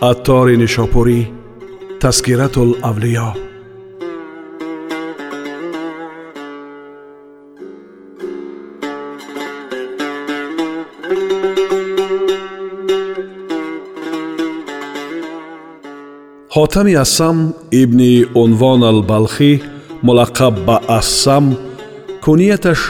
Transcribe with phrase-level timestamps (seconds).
[0.00, 1.20] аттори нишопурӣ
[2.02, 3.28] таскиратулавлиё
[16.54, 17.36] ҳотами ассам
[17.82, 19.52] ибни унвон албалхӣ
[20.06, 21.44] мулаққаб ба ассам
[22.24, 22.80] кунияташ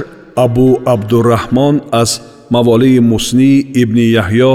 [0.45, 2.11] абу абдураҳмон аз
[2.55, 4.55] маволии муснӣ ибни яҳьё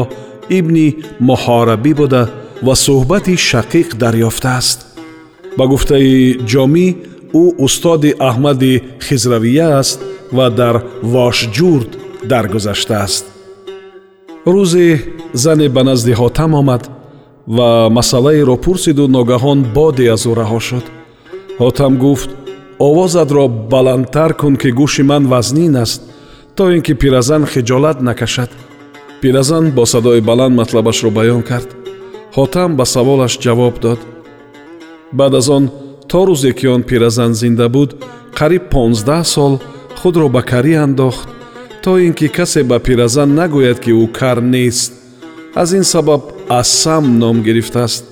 [0.58, 0.88] ибни
[1.30, 2.24] муҳорабӣ буда
[2.66, 4.80] ва суҳбати шақиқ дарёфтааст.
[5.58, 6.14] Ба гуфтаи
[6.52, 6.88] ҷомӣ
[7.42, 8.74] ӯ устоди аҳмади
[9.06, 10.00] хизравия аст
[10.38, 10.76] ва дар
[11.14, 11.92] вошҷурд
[12.32, 13.24] даргузаштааст.
[14.54, 14.88] Рӯзе
[15.44, 16.84] зане ба назди ҳотам омад
[17.58, 20.86] ва масъалаеро пурсиду ногаҳон боде аз ӯ раҳо шуд.
[21.62, 22.30] Ҳотам гуфт
[22.88, 26.02] овозатро баландтар кун ки гӯши ман вазнин аст
[26.56, 28.50] то ин ки пиразан хиҷолат накашад
[29.22, 31.70] пиразан бо садои баланд матлабашро баён кард
[32.38, 34.00] ҳотам ба саволаш ҷавоб дод
[35.18, 35.66] баъд аз он
[36.12, 37.90] то рӯзе ки он пиразан зинда буд
[38.40, 39.54] қариб понздаҳ сол
[40.00, 41.28] худро ба карӣ андохт
[41.84, 44.92] то ин ки касе ба пиразан нагӯяд ки ӯ кар нест
[45.62, 46.22] аз ин сабаб
[46.60, 48.04] ассам ном гирифтааст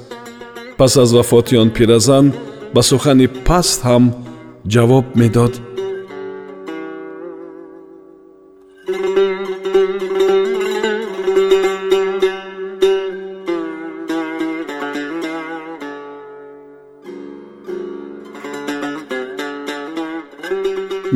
[0.78, 2.25] пас аз вафоти он пиразан
[2.73, 4.03] ба сухани паст ҳам
[4.73, 5.53] ҷавоб медод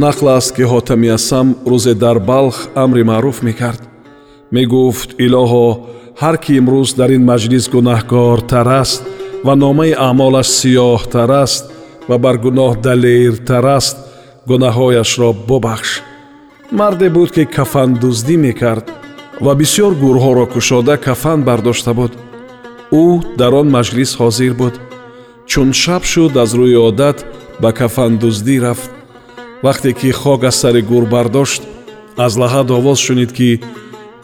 [0.04, 3.82] нақл аст ки ҳотами асам рӯзе дар балх амри маъруф мекард.
[4.52, 5.68] Мегуфт илоҳо
[6.22, 9.02] ҳар ки имрӯз дар ин маҷлис гунаҳкортар аст
[9.46, 11.64] ва номаи аъмолаш сиёҳтар аст
[12.10, 13.98] ва бар гуноҳ далертар аст
[14.50, 15.90] гунаҳҳояшро бубахш
[16.80, 18.86] марде буд ки кафандуздӣ мекард
[19.46, 22.14] ва бисьёр гурҳоро кушода кафан бардошта буд.
[23.04, 23.06] Ӯ
[23.40, 24.76] дар он маҷлис ҳозир буд.
[25.52, 27.18] Чун шаб шуд аз рӯи одат
[27.62, 28.92] ба кафандуздӣ рафт
[29.66, 31.62] вақте ки хок аз сари гур бардошт
[32.26, 33.50] аз лаҳад овоз шунид ки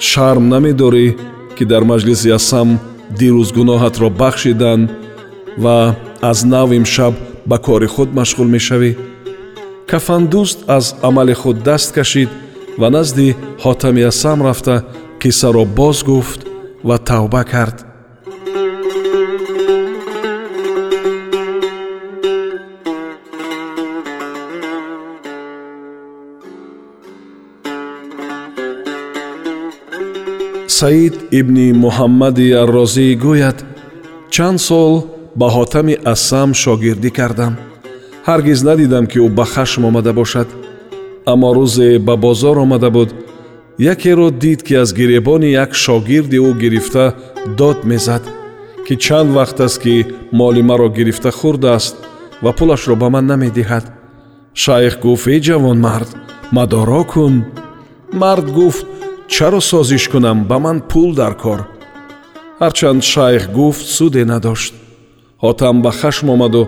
[0.09, 1.07] шарм намедорӣ
[1.55, 2.69] ки дар маҷлиси асам
[3.19, 4.89] дирӯз гуноҳатро бахшиданд
[5.63, 5.77] ва
[6.21, 7.13] аз нав имшаб
[7.49, 8.91] ба кори худ машғул мешавӣ.
[9.89, 12.29] Кафандӯст аз амали худ даст кашид
[12.79, 14.75] ва назди ҳотами асам рафта
[15.21, 16.41] қиссаро боз гуфт
[16.87, 17.77] ва тавба кард
[30.81, 33.57] саид ибни муҳаммади аррозӣ гӯяд
[34.33, 34.93] чанд сол
[35.39, 37.53] ба ҳотами ассам шогирдӣ кардам.
[38.27, 40.49] Ҳаргиз надидам ки ӯ ба хашм омада бошад.
[41.31, 43.09] Аммо рӯзе ба бозор омада буд.
[43.93, 47.05] Якеро дид ки аз гиребони як шогирди ӯ гирифта
[47.59, 48.23] дод мезад
[48.85, 49.95] ки чанд вақт аст ки
[50.39, 51.95] моли маро гирифта хӯрдааст
[52.43, 53.85] ва пулашро ба ман намедиҳад.
[54.63, 56.09] Шайх гуфт эй ҷавонмард
[56.55, 57.35] мадоро кун
[58.21, 58.85] мард гуфт
[59.31, 61.59] чаро созиш кунам ба ман пул дар кор?
[62.59, 64.73] Ҳарчанд шайх гуфт суде надошт.
[65.43, 66.63] Ҳотам ба хашм омаду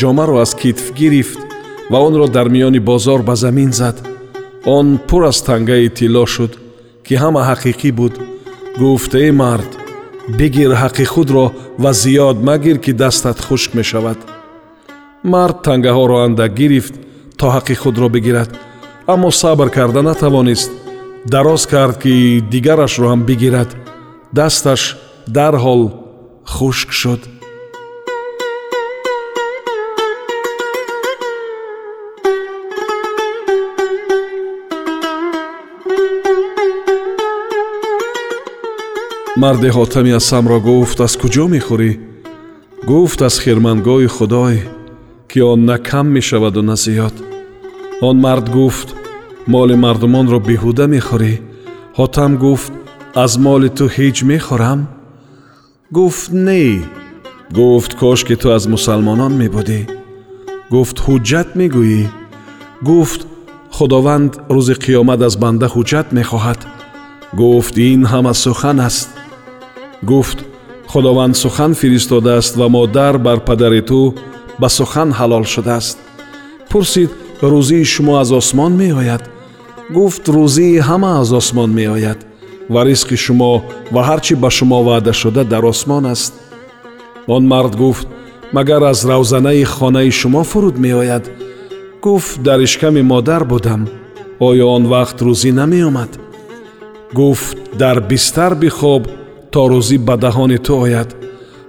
[0.00, 1.40] ҷомаро аз китф гирифт
[1.90, 3.96] ва онро дар миёни бозор ба замин зад.
[4.64, 6.52] Он пур аз тангаи тилло шуд
[7.06, 8.14] ки ҳама ҳақиқӣ буд.
[8.80, 9.70] Гуфт эй мард
[10.38, 11.46] бигир ҳаққи худро
[11.82, 14.18] ва зиёд магир ки дастат хушк мешавад
[15.32, 16.94] мард тангаҳоро андак гирифт
[17.38, 18.50] то ҳаққи худро бигирад.
[19.12, 20.70] Аммо сабр карда натавонист
[21.32, 23.70] дароз кард ки дигарашро ҳам бигирад.
[24.32, 24.82] Дасташ
[25.36, 25.82] дарҳол
[26.54, 27.22] хушк шуд.
[39.42, 41.92] Марде ҳотами асамро гуфт аз куҷо мехӯрӣ?
[42.90, 44.56] Гуфт аз хирмангоҳи худой
[45.30, 47.14] ки он на кам мешаваду на зиёд
[48.08, 48.88] он мард гуфт
[49.52, 51.34] моли мардумонро беҳуда мехӯрӣ
[51.98, 52.72] ҳотам гуфт
[53.24, 54.80] аз моли ту ҳеҷ мехӯрам
[55.96, 56.64] гуфт не
[57.58, 59.80] гуфт кош ки ту аз мусалмонон мебудӣ
[60.74, 62.02] гуфт ҳуҷҷат мегӯӣ
[62.88, 63.20] гуфт
[63.76, 66.60] худованд рӯзи қиёмат аз банда ҳуҷҷат мехоҳад
[67.40, 69.08] гуфт ин ҳама сухан аст
[70.10, 70.38] гуфт
[70.92, 74.00] худованд сухан фиристодааст ва модар бар падари ту
[74.60, 75.96] ба сухан ҳалол шудааст
[76.70, 77.10] пурсид
[77.52, 79.22] рӯзии шумо аз осмон меояд
[79.94, 82.18] гуфт рӯзии ҳама аз осмон меояд
[82.72, 83.52] ва ризқи шумо
[83.94, 86.32] ва ҳар чӣ ба шумо ваъда шуда дар осмон аст
[87.26, 88.08] он мард гуфт
[88.56, 91.24] магар аз равзанаи хонаи шумо фуруд меояд
[92.02, 93.80] гуфт дар ишками модар будам
[94.48, 96.12] оё он вақт рӯзӣ намеомад
[97.18, 99.02] гуфт дар бистар бихоб
[99.52, 101.08] то рӯзӣ ба даҳони ту ояд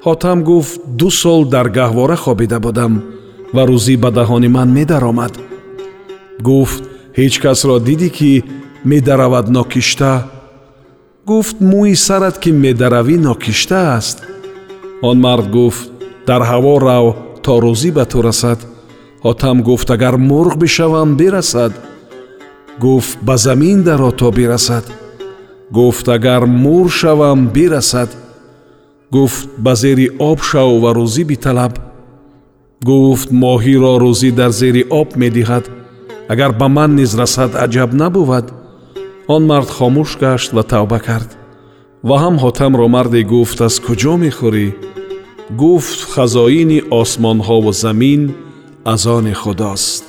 [0.05, 2.93] ҳотам гуфт ду сол дар гаҳвора хобида будам
[3.55, 5.33] ва рӯзӣ ба даҳони ман медаромад
[6.49, 6.83] гуфт
[7.19, 8.31] ҳеҷ касро дидӣ ки
[8.91, 10.13] медаравад нокишта
[11.29, 14.17] гуфт мӯи сарат ки медаравӣ нокишта аст
[15.09, 15.87] он мард гуфт
[16.27, 17.05] дар ҳаво рав
[17.43, 18.59] то рӯзӣ ба ту расад
[19.25, 21.73] ҳотам гуфт агар мурғ бишавам бирасад
[22.83, 24.85] гуфт ба замин даро то бирасад
[25.77, 28.09] гуфт агар мур шавам бирасад
[29.11, 31.73] гуфт ба зери об шав ва рӯзӣ биталаб
[32.89, 35.65] гуфт моҳиро рӯзӣ дар зери об медиҳад
[36.33, 38.47] агар ба ман низ расад аҷаб набувад
[39.27, 41.29] он мард хомӯш гашт ва тавба кард
[42.07, 44.67] ва ҳам ҳотамро марде гуфт аз куҷо мехӯрӣ
[45.61, 48.21] гуфт хазоини осмонҳову замин
[48.93, 50.06] аз они худост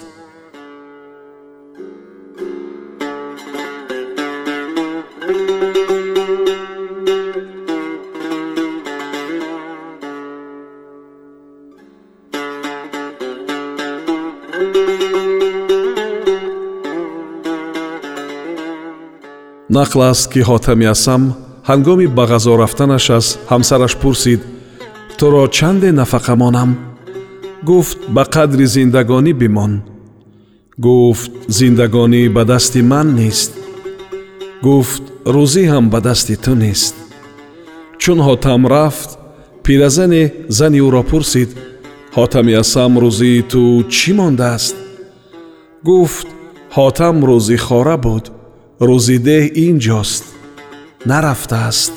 [19.78, 21.22] нақл аст ки ҳотами асам
[21.70, 24.40] ҳангоми ба ғазо рафтанаш аз ҳамсараш пурсид
[25.18, 26.70] туро чанде нафақа монам
[27.68, 29.72] гуфт ба қадри зиндагонӣ бимон
[30.86, 33.50] гуфт зиндагонӣ ба дасти ман нест
[34.66, 35.04] гуфт
[35.34, 36.94] рӯзӣ ҳам ба дасти ту нест
[38.02, 39.10] чун ҳотам рафт
[39.64, 40.24] пиразане
[40.58, 41.50] зани ӯро пурсид
[42.16, 43.62] ҳотами асам рӯзии ту
[43.94, 44.76] чӣ мондааст
[45.88, 46.28] гуфт
[46.76, 48.24] ҳотам рӯзихора буд
[48.86, 50.24] рӯзидеҳ ин ҷост
[51.10, 51.92] нарафтааст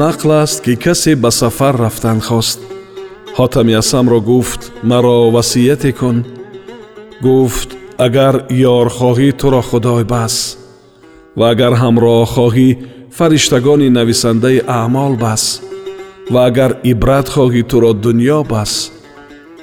[0.00, 2.58] нақл аст ки касе ба сафар рафтан хост
[3.38, 6.16] ҳотами асамро гуфт маро васияте кун
[7.26, 7.70] гуфт
[8.06, 8.34] агар
[8.78, 10.34] ёрхоҳӣ туро худой бас
[11.38, 15.44] ва агар ҳамроҳхоҳӣ фариштагони нависандаи аъмол бас
[16.32, 18.72] ва агар ибрат хоҳӣ туро дуньё бас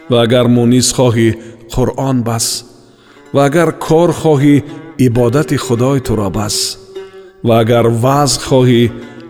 [0.10, 1.30] ва агар мунис хоҳӣ
[1.74, 2.46] қуръон бас
[3.34, 4.56] ва агар кор хоҳӣ
[5.06, 6.56] ибодати худой туро бас
[7.48, 8.84] ва агар вазъ хоҳӣ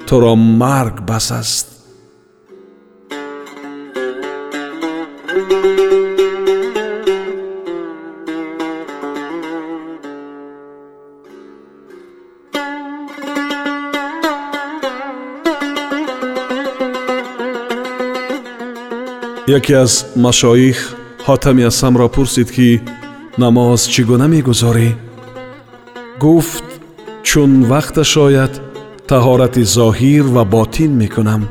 [0.07, 1.74] туро марг бас аст
[19.47, 20.95] яке аз машоих
[21.27, 22.81] ҳотами асамро пурсид ки
[23.37, 24.89] намоз чӣ гуна мегузорӣ?
[26.23, 26.67] Гуфт
[27.27, 28.53] чун вақташ ояд
[29.09, 31.41] таҳорати зоҳир ва ботин мекунам.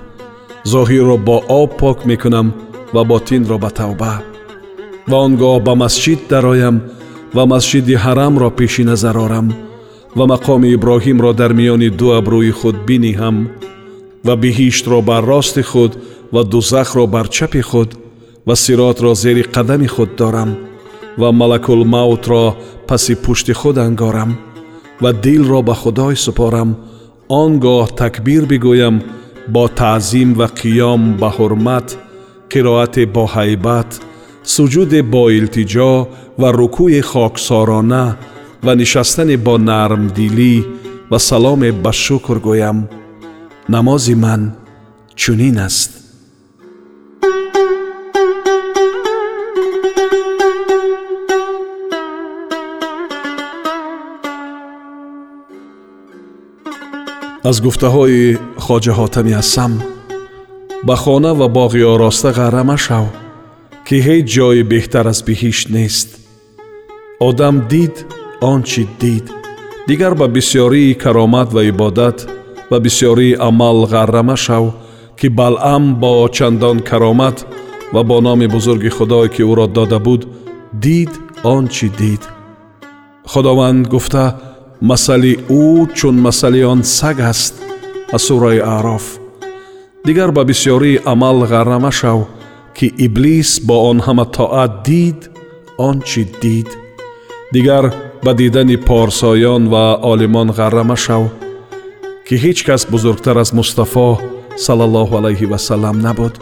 [0.73, 2.49] Зоҳирро бо об пок мекунам
[2.95, 4.15] ва ботинро ба тавба.
[5.11, 6.77] Ва он гоҳ ба масҷид дароям
[7.37, 9.47] ва масҷиди ҳарамро пеши назар орам.
[10.17, 13.37] Ва мақоми иброҳимро дар миёни ду абрӯи худ биниҳам
[14.27, 15.93] ва биҳиштро бар рости худ
[16.35, 17.91] ва дузахро бар чапи худ
[18.47, 20.51] ва сиротро зери қадами худ дорам
[21.19, 22.57] ва малакулмавтро
[22.89, 24.31] паси пушти худ ангорам
[25.03, 26.71] ва дилро ба худой супорам
[27.29, 28.97] он гоҳ такбир бигӯям
[29.55, 31.87] бо таъзим ва қиём ба ҳурмат
[32.51, 33.91] қироате бо ҳайбат
[34.55, 35.93] суҷуде бо илтиҷо
[36.41, 38.05] ва рукӯи хоксорона
[38.65, 40.55] ва нишастане бо нармдилӣ
[41.11, 42.79] ва саломе ба шукр гӯям
[43.75, 44.43] намози ман
[45.21, 46.04] чунин аст
[57.49, 59.73] аз гуфтаҳои хоҷа ҳотами асам
[60.87, 63.05] ба хона ва боғи ороста ғарра машав
[63.87, 66.09] ки ҳеҷ ҷойи беҳтар аз биҳишт нест.
[67.29, 67.95] Одам дид
[68.51, 69.27] он чӣ дид.
[69.89, 72.19] Дигар ба бисьёрии каромат ва ибодат
[72.71, 74.65] ва бисьёрии амал ғарра машав
[75.19, 77.37] ки балъам бо чандон каромат
[77.95, 80.23] ва бо номи бузурги худое ки ӯро дода буд
[80.85, 81.13] дид
[81.55, 82.23] он чӣ дид.
[83.31, 84.25] Худованд гуфта
[84.81, 87.55] масали ӯ чун масали он саг аст
[88.13, 89.19] аз сураи аъроф.
[90.07, 92.27] Дигар ба бисьёрии амал ғарра машав
[92.77, 95.31] ки иблис бо он ҳама тоат дид
[95.79, 96.69] он чӣ дид.
[97.53, 101.23] Дигар ба дидани порсоён ва олимон ғарра машав
[102.27, 104.21] ки ҳеҷ кас бузургтар аз мустафо
[104.67, 106.35] салаллоҳу алайҳи васалам набуд.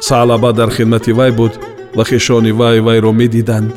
[0.00, 1.52] Саълаба дар хидмати вай буд
[1.96, 3.70] ва хешони вай вайро медиданд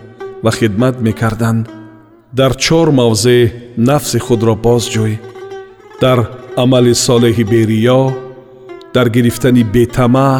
[0.43, 1.69] ва хидмат мекарданд
[2.39, 5.13] дар чор мавзеъ нафси худро бозҷӯй
[6.01, 6.19] дар
[6.63, 8.01] амали солеҳи бериё
[8.95, 10.39] дар гирифтани бетамаъ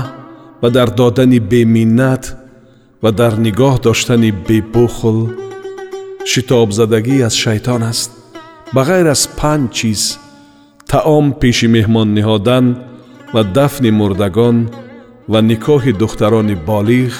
[0.62, 2.24] ва дар додани беминнат
[3.04, 5.20] ва дар нигоҳ доштани бебухл.
[6.32, 8.12] Шитобзадагӣ аз шайтон аст.
[8.74, 10.02] Ба ғайр аз панҷ чиз
[10.92, 12.66] таом пеши меҳмон ниҳодан
[13.34, 14.58] ва дафни мурдагон
[15.32, 17.14] ва никоҳи духтарони болиғ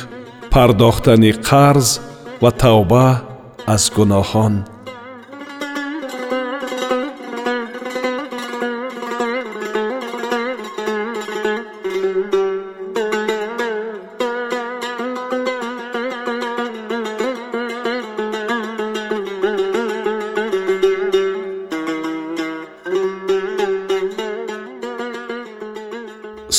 [0.54, 1.88] пардохтани қарз
[2.42, 3.08] ва тавба
[3.66, 4.56] аз гуноҳон.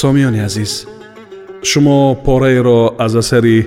[0.00, 0.86] Сомиёни азиз
[1.62, 3.58] шумо пораеро аз асари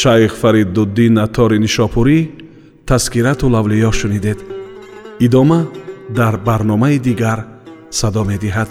[0.00, 2.47] шайх фаридуддин атори нишопурӣ
[2.88, 4.38] таскирату лавлиё шунидед
[5.20, 5.66] идома
[6.08, 7.44] дар барномаи дигар
[7.90, 8.70] садо медиҳад